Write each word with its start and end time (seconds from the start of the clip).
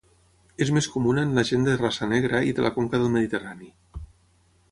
És 0.65 0.69
més 0.77 0.87
comuna 0.93 1.25
en 1.27 1.33
la 1.39 1.43
gent 1.49 1.67
de 1.67 1.75
raça 1.83 2.09
negra 2.15 2.41
i 2.53 2.57
de 2.59 2.65
la 2.67 2.73
conca 2.79 3.01
del 3.03 3.13
Mediterrani. 3.19 3.71